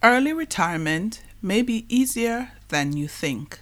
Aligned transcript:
Early 0.00 0.32
retirement 0.32 1.22
may 1.42 1.60
be 1.60 1.84
easier 1.88 2.52
than 2.68 2.96
you 2.96 3.08
think. 3.08 3.60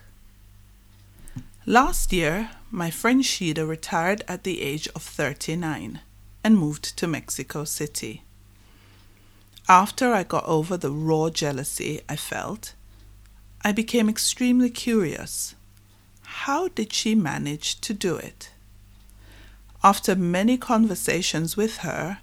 Last 1.65 2.13
year, 2.13 2.51
my 2.71 2.91
friend 2.91 3.23
Shida 3.23 3.67
retired 3.67 4.23
at 4.29 4.45
the 4.45 4.61
age 4.61 4.87
of 4.95 5.03
39 5.03 6.01
and 6.45 6.59
moved 6.59 6.95
to 6.99 7.07
Mexico 7.07 7.65
City. 7.65 8.23
After 9.67 10.13
I 10.13 10.25
got 10.25 10.45
over 10.45 10.77
the 10.77 10.91
raw 10.91 11.31
jealousy 11.31 12.03
I 12.07 12.17
felt, 12.17 12.75
I 13.63 13.73
became 13.73 14.11
extremely 14.11 14.69
curious. 14.69 15.55
How 16.23 16.69
did 16.69 16.93
she 16.93 17.15
manage 17.15 17.81
to 17.81 17.95
do 17.95 18.15
it? 18.15 18.51
After 19.83 20.15
many 20.15 20.59
conversations 20.59 21.57
with 21.57 21.79
her, 21.79 22.19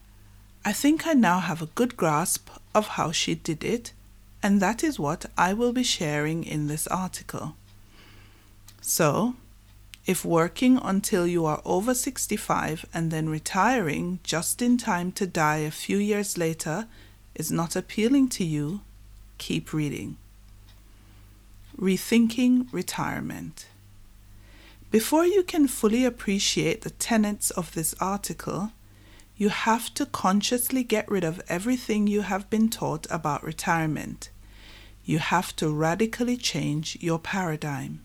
I 0.63 0.71
think 0.71 1.07
I 1.07 1.13
now 1.13 1.39
have 1.39 1.63
a 1.63 1.73
good 1.73 1.97
grasp 1.97 2.47
of 2.75 2.89
how 2.89 3.11
she 3.11 3.33
did 3.33 3.63
it, 3.63 3.91
and 4.43 4.61
that 4.61 4.83
is 4.83 4.99
what 4.99 5.25
I 5.37 5.53
will 5.53 5.71
be 5.71 5.83
sharing 5.83 6.43
in 6.43 6.67
this 6.67 6.85
article. 6.87 7.55
So, 8.81 9.35
if 10.05 10.25
working 10.25 10.77
until 10.83 11.25
you 11.25 11.45
are 11.45 11.61
over 11.63 11.93
65 11.93 12.85
and 12.93 13.09
then 13.09 13.29
retiring 13.29 14.19
just 14.21 14.61
in 14.61 14.77
time 14.77 15.13
to 15.13 15.25
die 15.25 15.59
a 15.59 15.71
few 15.71 15.97
years 15.97 16.37
later 16.37 16.87
is 17.33 17.53
not 17.53 17.77
appealing 17.77 18.27
to 18.29 18.43
you, 18.43 18.81
keep 19.37 19.71
reading. 19.71 20.17
Rethinking 21.79 22.67
Retirement. 22.73 23.67
Before 24.91 25.25
you 25.25 25.43
can 25.43 25.69
fully 25.69 26.03
appreciate 26.03 26.81
the 26.81 26.89
tenets 26.89 27.49
of 27.51 27.73
this 27.73 27.95
article, 28.01 28.73
you 29.37 29.47
have 29.49 29.93
to 29.93 30.05
consciously 30.05 30.83
get 30.83 31.09
rid 31.09 31.23
of 31.23 31.41
everything 31.47 32.07
you 32.07 32.21
have 32.21 32.49
been 32.49 32.69
taught 32.69 33.07
about 33.09 33.43
retirement. 33.43 34.29
You 35.05 35.19
have 35.19 35.55
to 35.57 35.69
radically 35.69 36.37
change 36.37 36.97
your 37.01 37.19
paradigm. 37.19 38.01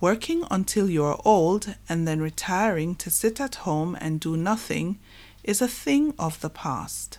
Working 0.00 0.44
until 0.50 0.90
you 0.90 1.04
are 1.04 1.20
old 1.24 1.76
and 1.88 2.06
then 2.06 2.20
retiring 2.20 2.94
to 2.96 3.10
sit 3.10 3.40
at 3.40 3.54
home 3.66 3.96
and 4.00 4.20
do 4.20 4.36
nothing 4.36 4.98
is 5.42 5.62
a 5.62 5.68
thing 5.68 6.12
of 6.18 6.40
the 6.40 6.50
past. 6.50 7.18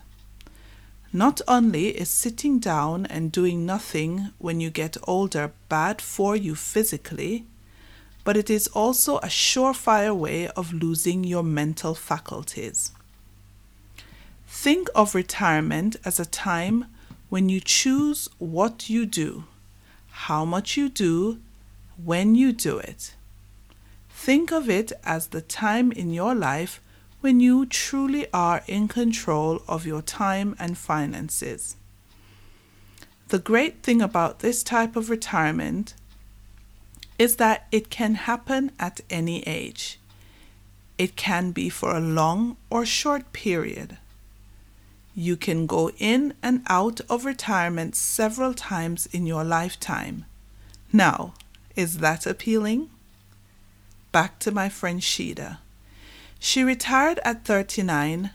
Not 1.11 1.41
only 1.47 1.87
is 1.89 2.09
sitting 2.09 2.59
down 2.59 3.05
and 3.05 3.31
doing 3.31 3.65
nothing 3.65 4.31
when 4.37 4.59
you 4.59 4.69
get 4.69 4.97
older 5.07 5.53
bad 5.69 6.01
for 6.01 6.35
you 6.35 6.55
physically, 6.55 7.45
but 8.25 8.35
it 8.35 8.49
is 8.49 8.67
also 8.67 9.17
a 9.19 9.27
surefire 9.27 10.15
way 10.15 10.49
of 10.49 10.73
losing 10.73 11.23
your 11.23 11.43
mental 11.43 11.95
faculties. 11.95 12.91
Think 14.47 14.89
of 14.93 15.15
retirement 15.15 15.95
as 16.03 16.19
a 16.19 16.25
time 16.25 16.85
when 17.29 17.49
you 17.49 17.59
choose 17.59 18.29
what 18.37 18.89
you 18.89 19.05
do, 19.05 19.45
how 20.09 20.45
much 20.45 20.77
you 20.77 20.89
do, 20.89 21.39
when 22.03 22.35
you 22.35 22.51
do 22.51 22.77
it. 22.77 23.15
Think 24.09 24.51
of 24.51 24.69
it 24.69 24.91
as 25.03 25.27
the 25.27 25.41
time 25.41 25.91
in 25.91 26.11
your 26.11 26.33
life 26.35 26.81
when 27.21 27.39
you 27.39 27.65
truly 27.65 28.27
are 28.33 28.63
in 28.67 28.87
control 28.87 29.61
of 29.67 29.85
your 29.85 30.01
time 30.01 30.55
and 30.59 30.77
finances. 30.77 31.75
The 33.29 33.39
great 33.39 33.81
thing 33.81 34.01
about 34.01 34.39
this 34.39 34.61
type 34.61 34.95
of 34.95 35.09
retirement 35.09 35.95
is 37.17 37.37
that 37.37 37.67
it 37.71 37.89
can 37.89 38.15
happen 38.15 38.71
at 38.79 39.01
any 39.09 39.41
age. 39.47 39.99
It 40.97 41.15
can 41.15 41.51
be 41.51 41.69
for 41.69 41.95
a 41.95 41.99
long 41.99 42.57
or 42.69 42.85
short 42.85 43.33
period. 43.33 43.97
You 45.15 45.37
can 45.37 45.65
go 45.65 45.91
in 45.97 46.33
and 46.43 46.61
out 46.67 46.99
of 47.09 47.23
retirement 47.23 47.95
several 47.95 48.53
times 48.53 49.05
in 49.07 49.25
your 49.25 49.45
lifetime. 49.45 50.25
Now, 50.91 51.33
is 51.75 51.99
that 51.99 52.25
appealing? 52.25 52.89
Back 54.11 54.39
to 54.39 54.51
my 54.51 54.67
friend 54.67 54.99
Sheeda. 54.99 55.59
She 56.37 56.63
retired 56.63 57.19
at 57.23 57.45
39 57.45 58.31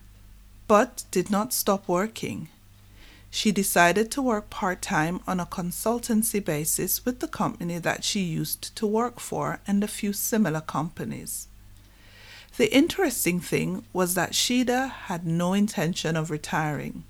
but 0.67 1.05
did 1.11 1.31
not 1.31 1.53
stop 1.53 1.87
working. 1.87 2.49
She 3.29 3.53
decided 3.53 4.11
to 4.13 4.23
work 4.23 4.51
part 4.51 4.81
time 4.81 5.21
on 5.27 5.39
a 5.39 5.47
consultancy 5.47 6.45
basis 6.45 7.05
with 7.05 7.21
the 7.21 7.29
company 7.29 7.79
that 7.79 8.05
she 8.05 8.21
used 8.21 8.75
to 8.77 8.87
work 8.87 9.21
for 9.21 9.61
and 9.67 9.85
a 9.85 9.89
few 9.89 10.13
similar 10.13 10.61
companies. 10.61 11.49
The 12.56 12.75
interesting 12.75 13.41
thing 13.41 13.84
was 13.93 14.15
that 14.15 14.33
Shida 14.33 14.91
had 14.91 15.27
no 15.27 15.53
intention 15.55 16.16
of 16.16 16.31
retiring. 16.31 17.05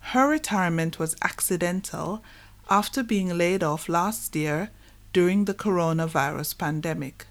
Her 0.00 0.28
retirement 0.28 0.98
was 0.98 1.16
accidental 1.22 2.22
after 2.68 3.02
being 3.02 3.36
laid 3.36 3.62
off 3.62 3.88
last 3.88 4.34
year 4.34 4.70
during 5.12 5.44
the 5.44 5.54
coronavirus 5.54 6.56
pandemic. 6.56 7.26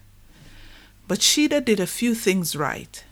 But 1.08 1.18
Shida 1.18 1.64
did 1.64 1.80
a 1.80 1.86
few 1.86 2.14
things 2.14 2.54
right. 2.54 3.04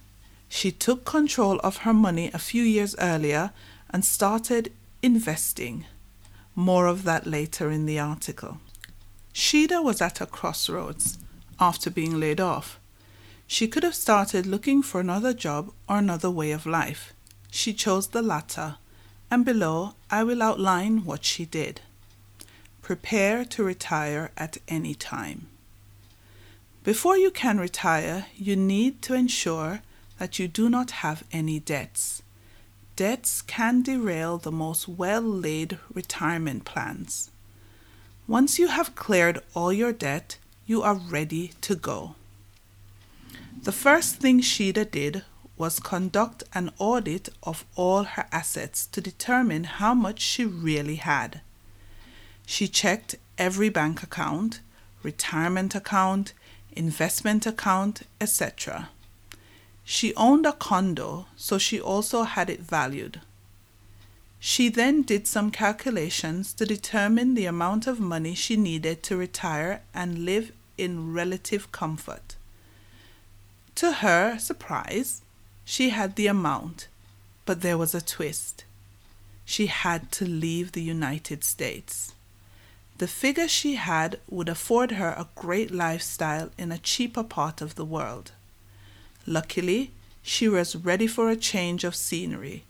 She 0.49 0.71
took 0.71 1.05
control 1.05 1.59
of 1.65 1.79
her 1.79 1.93
money 1.93 2.31
a 2.33 2.39
few 2.39 2.63
years 2.63 2.95
earlier 2.99 3.51
and 3.91 4.05
started 4.05 4.73
investing. 5.03 5.85
More 6.55 6.87
of 6.87 7.05
that 7.05 7.27
later 7.27 7.71
in 7.71 7.87
the 7.87 7.99
article. 7.99 8.59
Shida 9.35 9.83
was 9.83 10.01
at 10.01 10.21
a 10.21 10.27
crossroads 10.27 11.19
after 11.61 11.91
being 11.91 12.19
laid 12.19 12.41
off. 12.41 12.79
She 13.51 13.67
could 13.67 13.83
have 13.83 13.95
started 13.95 14.47
looking 14.47 14.83
for 14.83 15.01
another 15.01 15.33
job 15.33 15.73
or 15.89 15.97
another 15.97 16.31
way 16.31 16.51
of 16.51 16.67
life. 16.67 17.15
She 17.51 17.73
chose 17.73 18.09
the 18.09 18.21
latter, 18.21 18.77
and 19.31 19.43
below 19.43 19.95
I 20.11 20.23
will 20.23 20.43
outline 20.43 21.07
what 21.07 21.25
she 21.25 21.47
did. 21.47 21.81
Prepare 22.83 23.47
to 23.47 23.65
retire 23.65 24.31
at 24.37 24.59
any 24.69 24.95
time. 24.95 25.47
Before 26.85 27.17
you 27.17 27.31
can 27.31 27.59
retire, 27.59 28.27
you 28.37 28.55
need 28.55 29.01
to 29.03 29.15
ensure 29.15 29.81
that 30.19 30.39
you 30.39 30.47
do 30.47 30.69
not 30.69 31.03
have 31.03 31.25
any 31.33 31.59
debts. 31.59 32.23
Debts 32.97 33.41
can 33.41 33.81
derail 33.83 34.37
the 34.37 34.53
most 34.53 34.89
well 34.89 35.23
laid 35.23 35.79
retirement 35.93 36.67
plans. 36.67 37.31
Once 38.27 38.59
you 38.59 38.69
have 38.69 38.95
cleared 38.95 39.41
all 39.55 39.73
your 39.73 39.93
debt, 39.93 40.37
you 40.67 40.83
are 40.83 40.97
ready 40.97 41.53
to 41.63 41.75
go. 41.75 42.15
The 43.63 43.73
first 43.73 44.17
thing 44.17 44.41
Shida 44.41 44.89
did 44.89 45.25
was 45.57 45.81
conduct 45.81 46.45
an 46.55 46.71
audit 46.79 47.29
of 47.43 47.65
all 47.75 48.05
her 48.05 48.27
assets 48.31 48.87
to 48.87 49.01
determine 49.01 49.65
how 49.65 49.95
much 49.95 50.21
she 50.21 50.45
really 50.45 50.95
had. 50.95 51.41
She 52.47 52.69
checked 52.69 53.17
every 53.37 53.69
bank 53.69 54.03
account, 54.03 54.61
retirement 55.03 55.75
account, 55.75 56.33
investment 56.73 57.47
account, 57.47 58.03
etc. 58.21 58.91
She 59.83 60.15
owned 60.15 60.47
a 60.47 60.53
condo, 60.53 61.27
so 61.37 61.59
she 61.59 61.81
also 61.81 62.23
had 62.23 62.49
it 62.49 62.61
valued. 62.61 63.21
She 64.39 64.69
then 64.69 65.03
did 65.03 65.27
some 65.27 65.51
calculations 65.51 66.53
to 66.55 66.65
determine 66.65 67.35
the 67.35 67.47
amount 67.47 67.89
of 67.89 67.99
money 67.99 68.37
she 68.37 68.57
needed 68.57 69.03
to 69.03 69.17
retire 69.17 69.83
and 69.93 70.25
live 70.25 70.53
in 70.79 71.13
relative 71.13 71.73
comfort. 71.73 72.37
To 73.79 73.93
her 73.93 74.41
surprise, 74.41 75.23
she 75.65 75.91
had 75.91 76.17
the 76.17 76.27
amount, 76.27 76.89
but 77.47 77.61
there 77.61 77.79
was 77.79 77.95
a 77.95 78.01
twist. 78.01 78.65
She 79.45 79.67
had 79.67 80.11
to 80.19 80.25
leave 80.25 80.73
the 80.73 80.83
United 80.83 81.45
States. 81.45 82.13
The 82.97 83.07
figure 83.07 83.47
she 83.47 83.77
had 83.77 84.19
would 84.29 84.49
afford 84.49 84.91
her 84.91 85.11
a 85.11 85.29
great 85.37 85.71
lifestyle 85.71 86.51
in 86.59 86.73
a 86.73 86.79
cheaper 86.79 87.23
part 87.23 87.61
of 87.61 87.77
the 87.77 87.85
world. 87.85 88.33
Luckily, 89.29 89.93
she 90.23 90.49
was 90.49 90.75
ready 90.75 91.07
for 91.07 91.31
a 91.31 91.37
change 91.37 91.85
of 91.85 91.95
scenery, 91.95 92.65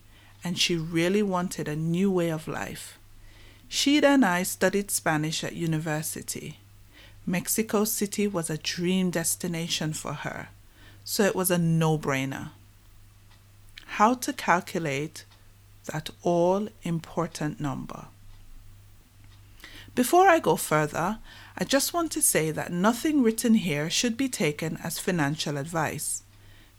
and 0.45 0.59
she 0.59 0.77
really 0.77 1.23
wanted 1.23 1.69
a 1.69 1.75
new 1.75 2.11
way 2.11 2.31
of 2.31 2.47
life. 2.47 2.99
Shida 3.71 4.05
and 4.05 4.27
I 4.27 4.43
studied 4.43 4.91
Spanish 4.91 5.43
at 5.43 5.57
university. 5.57 6.59
Mexico 7.25 7.85
City 7.85 8.29
was 8.29 8.51
a 8.51 8.59
dream 8.59 9.11
destination 9.11 9.95
for 9.95 10.13
her, 10.13 10.51
so 11.11 11.25
it 11.25 11.35
was 11.35 11.51
a 11.51 11.57
no 11.57 11.97
brainer. 11.97 12.51
How 13.97 14.13
to 14.13 14.31
calculate 14.31 15.25
that 15.87 16.11
all 16.23 16.69
important 16.83 17.59
number. 17.59 18.09
Before 19.95 20.29
I 20.29 20.39
go 20.39 20.57
further, 20.57 21.19
I 21.57 21.65
just 21.65 21.95
want 21.95 22.13
to 22.13 22.21
say 22.21 22.51
that 22.51 22.71
nothing 22.71 23.23
written 23.23 23.55
here 23.55 23.89
should 23.89 24.19
be 24.19 24.29
taken 24.29 24.77
as 24.85 24.99
financial 24.99 25.57
advice. 25.57 26.25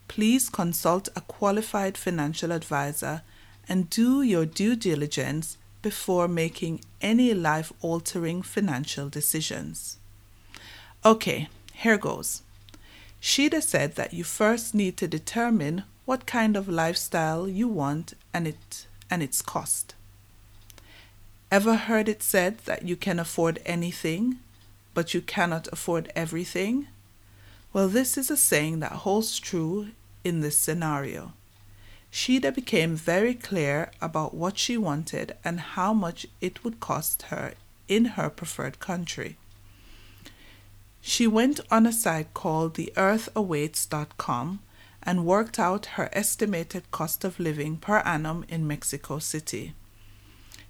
Please 0.08 0.48
consult 0.48 1.10
a 1.16 1.22
qualified 1.22 1.98
financial 1.98 2.52
advisor 2.52 3.24
and 3.68 3.90
do 3.90 4.22
your 4.22 4.46
due 4.46 4.76
diligence 4.76 5.58
before 5.82 6.28
making 6.28 6.82
any 7.02 7.34
life 7.34 7.74
altering 7.82 8.44
financial 8.44 9.10
decisions. 9.10 9.98
Okay, 11.04 11.50
here 11.74 11.98
goes. 11.98 12.44
Shida 13.22 13.62
said 13.62 13.96
that 13.96 14.14
you 14.14 14.24
first 14.24 14.74
need 14.74 14.98
to 14.98 15.08
determine 15.08 15.84
what 16.06 16.26
kind 16.26 16.56
of 16.56 16.68
lifestyle 16.68 17.48
you 17.48 17.68
want 17.68 18.14
and 18.34 18.48
it 18.48 18.88
and 19.10 19.22
its 19.22 19.42
cost. 19.42 19.96
Ever 21.52 21.76
heard 21.76 22.08
it 22.08 22.22
said 22.22 22.60
that 22.60 22.84
you 22.84 22.96
can 22.96 23.20
afford 23.20 23.60
anything, 23.66 24.40
but 24.94 25.14
you 25.14 25.22
cannot 25.22 25.68
afford 25.72 26.12
everything? 26.16 26.88
Well, 27.74 27.88
this 27.88 28.18
is 28.18 28.30
a 28.30 28.38
saying 28.38 28.80
that 28.80 29.04
holds 29.04 29.40
true 29.40 29.90
in 30.24 30.42
this 30.42 30.58
scenario. 30.58 31.34
Sheeda 32.12 32.54
became 32.54 32.96
very 32.96 33.34
clear 33.34 33.92
about 34.02 34.34
what 34.34 34.58
she 34.58 34.78
wanted 34.78 35.36
and 35.44 35.60
how 35.60 35.94
much 35.94 36.26
it 36.42 36.64
would 36.64 36.80
cost 36.80 37.24
her 37.24 37.54
in 37.88 38.06
her 38.06 38.30
preferred 38.30 38.80
country. 38.80 39.38
She 41.02 41.28
went 41.28 41.60
on 41.72 41.86
a 41.86 41.94
site 41.94 42.34
called 42.34 42.76
theearthawaits.com 42.76 44.60
and 45.04 45.26
worked 45.26 45.58
out 45.58 45.86
her 45.98 46.10
estimated 46.12 46.92
cost 46.92 47.24
of 47.24 47.40
living 47.40 47.78
per 47.78 48.00
annum 48.00 48.46
in 48.50 48.68
Mexico 48.68 49.20
City. 49.20 49.74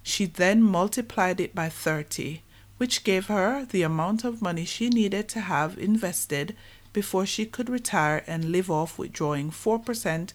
She 0.02 0.26
then 0.26 0.62
multiplied 0.62 1.40
it 1.40 1.54
by 1.54 1.68
30, 1.68 2.42
which 2.78 3.04
gave 3.04 3.26
her 3.26 3.66
the 3.66 3.82
amount 3.82 4.24
of 4.24 4.40
money 4.40 4.64
she 4.64 4.88
needed 4.88 5.28
to 5.28 5.40
have 5.40 5.76
invested 5.78 6.56
before 6.92 7.26
she 7.26 7.44
could 7.44 7.68
retire 7.68 8.24
and 8.26 8.50
live 8.52 8.70
off 8.70 8.98
withdrawing 8.98 9.50
4% 9.50 10.32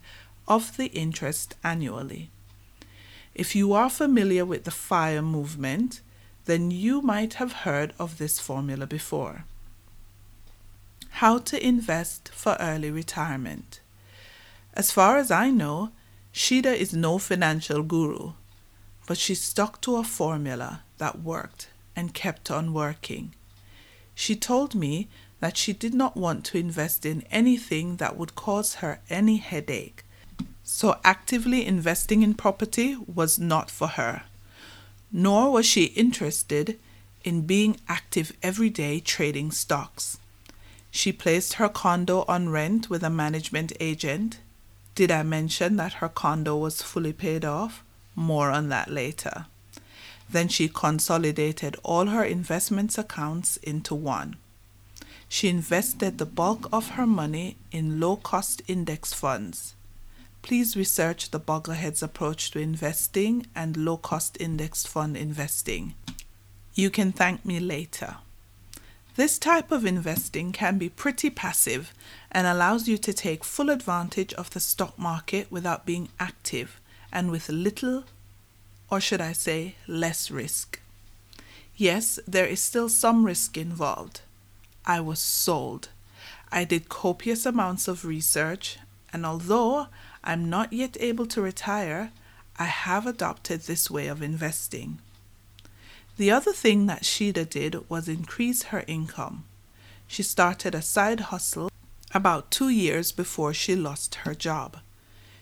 of 0.47 0.77
the 0.77 0.87
interest 0.87 1.55
annually. 1.63 2.29
If 3.33 3.55
you 3.55 3.73
are 3.73 3.89
familiar 3.89 4.45
with 4.45 4.63
the 4.63 4.71
FIRE 4.71 5.21
movement, 5.21 6.01
then 6.45 6.69
you 6.71 7.01
might 7.01 7.35
have 7.35 7.63
heard 7.63 7.93
of 7.97 8.17
this 8.17 8.39
formula 8.39 8.85
before. 8.85 9.45
How 11.19 11.37
to 11.37 11.65
invest 11.65 12.27
for 12.33 12.57
early 12.59 12.91
retirement. 12.91 13.79
As 14.73 14.91
far 14.91 15.15
as 15.15 15.31
I 15.31 15.49
know, 15.49 15.91
Sheeda 16.33 16.75
is 16.75 16.93
no 16.93 17.19
financial 17.19 17.83
guru, 17.83 18.33
but 19.07 19.17
she 19.17 19.33
stuck 19.33 19.79
to 19.83 19.95
a 19.95 20.03
formula 20.03 20.81
that 20.97 21.21
worked 21.23 21.69
and 21.95 22.13
kept 22.13 22.51
on 22.51 22.73
working. 22.73 23.33
She 24.13 24.35
told 24.35 24.75
me 24.75 25.07
that 25.39 25.55
she 25.55 25.71
did 25.71 25.93
not 25.93 26.17
want 26.17 26.43
to 26.47 26.57
invest 26.57 27.05
in 27.05 27.23
anything 27.31 27.95
that 27.95 28.17
would 28.17 28.35
cause 28.35 28.75
her 28.75 28.99
any 29.09 29.37
headache, 29.37 30.03
so 30.65 30.99
actively 31.05 31.65
investing 31.65 32.23
in 32.23 32.33
property 32.33 32.97
was 33.07 33.39
not 33.39 33.71
for 33.71 33.87
her. 33.87 34.23
Nor 35.13 35.53
was 35.53 35.65
she 35.65 35.85
interested 35.85 36.77
in 37.23 37.45
being 37.45 37.79
active 37.87 38.33
every 38.43 38.69
day 38.69 38.99
trading 38.99 39.51
stocks. 39.51 40.17
She 40.95 41.11
placed 41.11 41.53
her 41.53 41.69
condo 41.69 42.23
on 42.27 42.49
rent 42.49 42.89
with 42.89 43.03
a 43.03 43.09
management 43.09 43.73
agent 43.79 44.39
did 44.95 45.11
I 45.11 45.23
mention 45.23 45.75
that 45.75 45.95
her 45.95 46.07
condo 46.07 46.55
was 46.55 46.81
fully 46.81 47.11
paid 47.11 47.43
off? 47.43 47.83
More 48.15 48.49
on 48.49 48.69
that 48.69 48.89
later. 48.89 49.47
Then 50.29 50.47
she 50.47 50.69
consolidated 50.69 51.75
all 51.83 52.05
her 52.05 52.23
investments 52.23 52.97
accounts 52.97 53.57
into 53.57 53.93
one. 53.93 54.37
She 55.27 55.49
invested 55.49 56.17
the 56.17 56.25
bulk 56.25 56.69
of 56.71 56.91
her 56.91 57.05
money 57.05 57.57
in 57.73 57.99
low 57.99 58.15
cost 58.15 58.61
index 58.69 59.13
funds. 59.13 59.75
Please 60.41 60.77
research 60.77 61.31
the 61.31 61.41
Bogleheads 61.41 62.01
approach 62.01 62.51
to 62.51 62.59
investing 62.59 63.47
and 63.53 63.75
low 63.75 63.97
cost 63.97 64.37
index 64.39 64.85
fund 64.85 65.17
investing. 65.17 65.93
You 66.73 66.89
can 66.89 67.11
thank 67.11 67.43
me 67.43 67.59
later. 67.59 68.17
This 69.15 69.39
type 69.39 69.71
of 69.71 69.85
investing 69.85 70.51
can 70.51 70.77
be 70.77 70.89
pretty 70.89 71.29
passive 71.29 71.93
and 72.31 72.45
allows 72.45 72.89
you 72.89 72.97
to 72.97 73.13
take 73.13 73.45
full 73.45 73.69
advantage 73.69 74.33
of 74.33 74.49
the 74.49 74.59
stock 74.59 74.99
market 74.99 75.49
without 75.49 75.85
being 75.85 76.09
active 76.19 76.81
and 77.13 77.31
with 77.31 77.47
little, 77.47 78.03
or 78.91 78.99
should 78.99 79.21
I 79.21 79.31
say, 79.31 79.75
less 79.87 80.29
risk. 80.29 80.81
Yes, 81.77 82.19
there 82.27 82.45
is 82.45 82.59
still 82.59 82.89
some 82.89 83.25
risk 83.25 83.57
involved. 83.57 84.19
I 84.85 84.99
was 84.99 85.19
sold. 85.19 85.87
I 86.51 86.65
did 86.65 86.89
copious 86.89 87.45
amounts 87.45 87.87
of 87.87 88.03
research, 88.03 88.77
and 89.13 89.25
although 89.25 89.87
I'm 90.25 90.49
not 90.49 90.73
yet 90.73 90.97
able 90.99 91.25
to 91.27 91.41
retire, 91.41 92.11
I 92.57 92.65
have 92.65 93.07
adopted 93.07 93.61
this 93.61 93.89
way 93.89 94.07
of 94.07 94.21
investing. 94.21 94.99
The 96.17 96.31
other 96.31 96.53
thing 96.53 96.85
that 96.85 97.03
Sheeda 97.03 97.49
did 97.49 97.89
was 97.89 98.07
increase 98.07 98.63
her 98.63 98.85
income. 98.87 99.43
She 100.07 100.23
started 100.23 100.73
a 100.73 100.81
side 100.81 101.19
hustle 101.31 101.69
about 102.13 102.51
two 102.51 102.69
years 102.69 103.11
before 103.11 103.53
she 103.53 103.75
lost 103.75 104.15
her 104.23 104.33
job. 104.33 104.77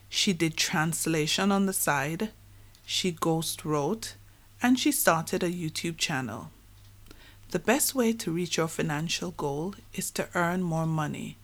She 0.09 0.33
did 0.33 0.57
translation 0.57 1.51
on 1.51 1.67
the 1.67 1.73
side, 1.73 2.31
she 2.85 3.11
ghost 3.11 3.63
wrote, 3.63 4.15
and 4.63 4.79
she 4.79 4.91
started 4.91 5.43
a 5.43 5.51
YouTube 5.51 5.97
channel. 5.97 6.49
The 7.51 7.59
best 7.59 7.93
way 7.93 8.13
to 8.13 8.31
reach 8.31 8.57
your 8.57 8.67
financial 8.67 9.31
goal 9.31 9.75
is 9.93 10.09
to 10.11 10.27
earn 10.33 10.63
more 10.63 10.87
money 10.87 11.37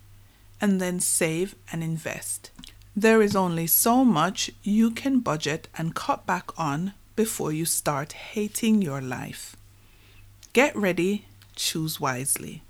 and 0.60 0.82
then 0.82 1.00
save 1.00 1.56
and 1.72 1.84
invest. 1.84 2.50
There 2.96 3.22
is 3.22 3.36
only 3.36 3.68
so 3.68 4.04
much 4.04 4.50
you 4.64 4.90
can 4.90 5.20
budget 5.20 5.68
and 5.78 5.94
cut 5.94 6.26
back 6.26 6.58
on 6.60 6.94
before 7.20 7.52
you 7.52 7.66
start 7.66 8.14
hating 8.14 8.82
your 8.82 9.02
life. 9.02 9.58
Get 10.54 10.74
ready, 10.74 11.26
choose 11.54 12.00
wisely. 12.00 12.62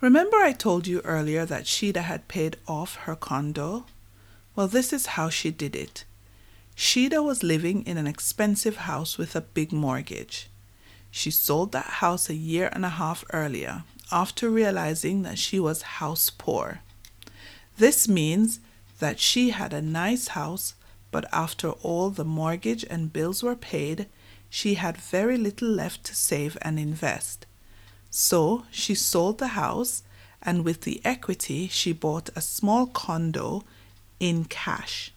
Remember, 0.00 0.36
I 0.36 0.52
told 0.52 0.86
you 0.86 1.00
earlier 1.00 1.44
that 1.44 1.64
Sheeda 1.64 2.02
had 2.02 2.28
paid 2.28 2.58
off 2.68 2.94
her 3.06 3.16
condo? 3.16 3.86
Well, 4.54 4.68
this 4.68 4.92
is 4.92 5.16
how 5.18 5.30
she 5.30 5.50
did 5.50 5.74
it. 5.74 6.04
Sheeda 6.76 7.24
was 7.24 7.42
living 7.42 7.84
in 7.84 7.96
an 7.98 8.06
expensive 8.06 8.76
house 8.86 9.18
with 9.18 9.34
a 9.34 9.40
big 9.40 9.72
mortgage. 9.72 10.48
She 11.10 11.32
sold 11.32 11.72
that 11.72 11.98
house 11.98 12.30
a 12.30 12.34
year 12.34 12.70
and 12.72 12.84
a 12.84 13.00
half 13.00 13.24
earlier 13.32 13.82
after 14.12 14.48
realizing 14.48 15.22
that 15.22 15.40
she 15.40 15.58
was 15.58 15.98
house 15.98 16.30
poor. 16.30 16.82
This 17.78 18.06
means 18.06 18.60
that 19.00 19.18
she 19.18 19.50
had 19.50 19.72
a 19.72 19.82
nice 19.82 20.28
house, 20.28 20.74
but 21.10 21.24
after 21.32 21.70
all 21.70 22.10
the 22.10 22.24
mortgage 22.24 22.84
and 22.88 23.12
bills 23.12 23.42
were 23.42 23.56
paid, 23.56 24.06
she 24.48 24.74
had 24.74 24.96
very 24.96 25.36
little 25.36 25.68
left 25.68 26.04
to 26.04 26.14
save 26.14 26.56
and 26.62 26.78
invest. 26.78 27.46
So 28.10 28.64
she 28.70 28.94
sold 28.94 29.38
the 29.38 29.48
house, 29.48 30.02
and 30.42 30.64
with 30.64 30.82
the 30.82 31.00
equity, 31.04 31.68
she 31.68 31.92
bought 31.92 32.30
a 32.34 32.40
small 32.40 32.86
condo 32.86 33.64
in 34.20 34.44
cash. 34.44 35.12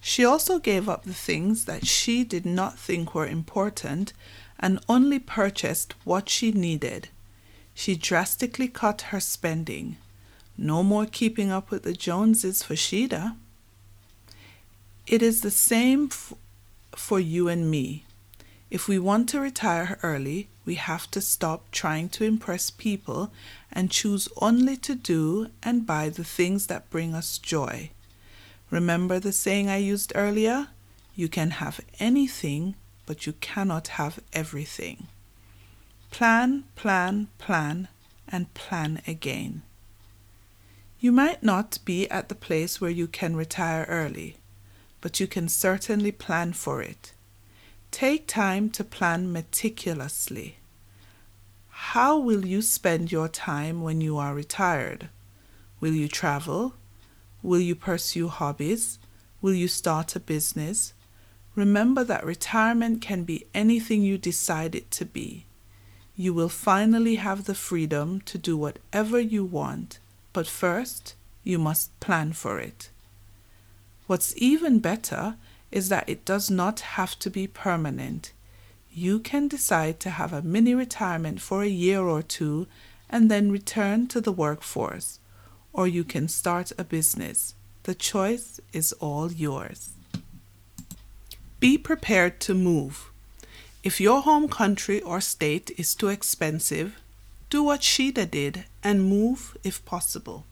She 0.00 0.24
also 0.24 0.58
gave 0.58 0.88
up 0.88 1.04
the 1.04 1.14
things 1.14 1.66
that 1.66 1.86
she 1.86 2.24
did 2.24 2.46
not 2.46 2.78
think 2.78 3.14
were 3.14 3.26
important 3.26 4.12
and 4.58 4.80
only 4.88 5.18
purchased 5.18 5.94
what 6.04 6.28
she 6.28 6.52
needed. 6.52 7.08
She 7.74 7.96
drastically 7.96 8.68
cut 8.68 9.02
her 9.10 9.20
spending. 9.20 9.96
No 10.56 10.82
more 10.82 11.06
keeping 11.06 11.50
up 11.50 11.70
with 11.70 11.82
the 11.82 11.92
Joneses 11.92 12.62
for 12.62 12.74
Sheeda. 12.74 13.36
It 15.10 15.22
is 15.22 15.40
the 15.40 15.50
same 15.50 16.04
f- 16.12 16.34
for 16.92 17.18
you 17.18 17.48
and 17.48 17.68
me. 17.68 18.04
If 18.70 18.86
we 18.86 18.96
want 19.00 19.28
to 19.30 19.40
retire 19.40 19.98
early, 20.04 20.48
we 20.64 20.76
have 20.76 21.10
to 21.10 21.20
stop 21.20 21.68
trying 21.72 22.10
to 22.10 22.22
impress 22.22 22.70
people 22.70 23.32
and 23.72 23.90
choose 23.90 24.28
only 24.36 24.76
to 24.76 24.94
do 24.94 25.48
and 25.64 25.84
buy 25.84 26.10
the 26.10 26.22
things 26.22 26.68
that 26.68 26.90
bring 26.90 27.12
us 27.12 27.38
joy. 27.38 27.90
Remember 28.70 29.18
the 29.18 29.32
saying 29.32 29.68
I 29.68 29.78
used 29.78 30.12
earlier? 30.14 30.68
You 31.16 31.28
can 31.28 31.50
have 31.58 31.80
anything, 31.98 32.76
but 33.04 33.26
you 33.26 33.32
cannot 33.32 33.88
have 33.98 34.20
everything. 34.32 35.08
Plan, 36.12 36.62
plan, 36.76 37.26
plan, 37.38 37.88
and 38.28 38.54
plan 38.54 39.02
again. 39.08 39.62
You 41.00 41.10
might 41.10 41.42
not 41.42 41.80
be 41.84 42.08
at 42.08 42.28
the 42.28 42.36
place 42.36 42.80
where 42.80 42.92
you 42.92 43.08
can 43.08 43.34
retire 43.34 43.86
early, 43.88 44.36
but 45.00 45.20
you 45.20 45.26
can 45.26 45.48
certainly 45.48 46.12
plan 46.12 46.52
for 46.52 46.82
it. 46.82 47.12
Take 47.90 48.26
time 48.26 48.70
to 48.70 48.84
plan 48.84 49.32
meticulously. 49.32 50.56
How 51.68 52.18
will 52.18 52.44
you 52.46 52.62
spend 52.62 53.10
your 53.10 53.28
time 53.28 53.82
when 53.82 54.00
you 54.00 54.16
are 54.18 54.34
retired? 54.34 55.08
Will 55.80 55.94
you 55.94 56.08
travel? 56.08 56.74
Will 57.42 57.60
you 57.60 57.74
pursue 57.74 58.28
hobbies? 58.28 58.98
Will 59.40 59.54
you 59.54 59.66
start 59.66 60.14
a 60.14 60.20
business? 60.20 60.92
Remember 61.56 62.04
that 62.04 62.24
retirement 62.24 63.00
can 63.00 63.24
be 63.24 63.46
anything 63.54 64.02
you 64.02 64.18
decide 64.18 64.74
it 64.74 64.90
to 64.92 65.04
be. 65.04 65.46
You 66.14 66.34
will 66.34 66.50
finally 66.50 67.16
have 67.16 67.44
the 67.44 67.54
freedom 67.54 68.20
to 68.22 68.36
do 68.38 68.56
whatever 68.56 69.18
you 69.18 69.42
want, 69.42 69.98
but 70.32 70.46
first, 70.46 71.14
you 71.42 71.58
must 71.58 71.98
plan 71.98 72.34
for 72.34 72.60
it. 72.60 72.90
What's 74.10 74.34
even 74.38 74.80
better 74.80 75.36
is 75.70 75.88
that 75.88 76.08
it 76.08 76.24
does 76.24 76.50
not 76.50 76.80
have 76.98 77.16
to 77.20 77.30
be 77.30 77.46
permanent. 77.46 78.32
You 78.92 79.20
can 79.20 79.46
decide 79.46 80.00
to 80.00 80.10
have 80.10 80.32
a 80.32 80.42
mini 80.42 80.74
retirement 80.74 81.40
for 81.40 81.62
a 81.62 81.68
year 81.68 82.00
or 82.00 82.20
two 82.20 82.66
and 83.08 83.30
then 83.30 83.52
return 83.52 84.08
to 84.08 84.20
the 84.20 84.32
workforce, 84.32 85.20
or 85.72 85.86
you 85.86 86.02
can 86.02 86.26
start 86.26 86.72
a 86.76 86.82
business. 86.82 87.54
The 87.84 87.94
choice 87.94 88.58
is 88.72 88.92
all 88.94 89.30
yours. 89.30 89.90
Be 91.60 91.78
prepared 91.78 92.40
to 92.40 92.52
move. 92.52 93.12
If 93.84 94.00
your 94.00 94.22
home 94.22 94.48
country 94.48 95.00
or 95.02 95.20
state 95.20 95.70
is 95.78 95.94
too 95.94 96.08
expensive, 96.08 96.96
do 97.48 97.62
what 97.62 97.82
Shida 97.82 98.28
did 98.28 98.64
and 98.82 99.08
move 99.08 99.56
if 99.62 99.84
possible. 99.84 100.46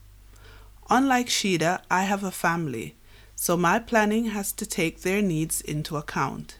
Unlike 0.88 1.26
Shida, 1.26 1.80
I 1.90 2.04
have 2.04 2.22
a 2.22 2.30
family, 2.30 2.94
so 3.40 3.56
my 3.56 3.78
planning 3.78 4.24
has 4.24 4.50
to 4.50 4.66
take 4.66 5.02
their 5.02 5.22
needs 5.22 5.60
into 5.60 5.96
account. 5.96 6.58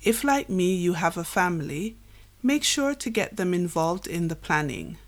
If, 0.00 0.22
like 0.22 0.48
me, 0.48 0.72
you 0.72 0.92
have 0.92 1.16
a 1.16 1.24
family, 1.24 1.96
make 2.44 2.62
sure 2.62 2.94
to 2.94 3.10
get 3.10 3.36
them 3.36 3.52
involved 3.52 4.06
in 4.06 4.28
the 4.28 4.36
planning. 4.36 4.98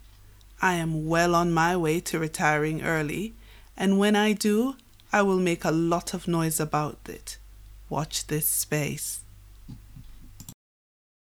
I 0.60 0.74
am 0.74 1.06
well 1.06 1.36
on 1.36 1.52
my 1.52 1.76
way 1.76 2.00
to 2.00 2.18
retiring 2.18 2.82
early, 2.82 3.34
and 3.76 4.00
when 4.00 4.16
I 4.16 4.32
do, 4.32 4.74
I 5.12 5.22
will 5.22 5.38
make 5.38 5.64
a 5.64 5.70
lot 5.70 6.14
of 6.14 6.26
noise 6.26 6.58
about 6.58 6.98
it. 7.06 7.38
Watch 7.88 8.26
this 8.26 8.48
space. 8.48 9.20